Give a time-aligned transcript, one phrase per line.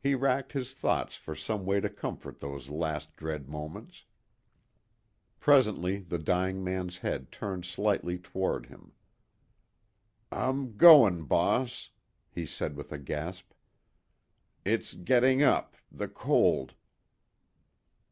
[0.00, 4.04] He racked his thoughts for some way to comfort those last dread moments.
[5.40, 8.92] Presently the dying man's head turned slightly toward him.
[10.30, 11.90] "I'm goin', boss,"
[12.30, 13.50] he said with a gasp.
[14.64, 16.74] "It's gettin' up the cold."